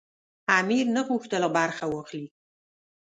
[0.59, 2.27] امیر نه غوښتل برخه واخلي.